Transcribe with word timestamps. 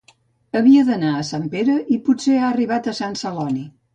Havia 0.59 0.85
d'anar 0.87 1.11
a 1.17 1.25
Sant 1.27 1.43
Pere 1.51 1.77
i 1.97 1.99
potser 2.09 2.39
ha 2.39 2.47
arribat 2.53 2.89
a 2.93 2.97
Sant 3.01 3.17
Celoni 3.23 3.63